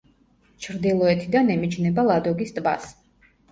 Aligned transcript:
ჩრდილოეთიდან 0.65 1.53
ემიჯნება 1.57 2.07
ლადოგის 2.09 2.59
ტბას. 2.59 2.91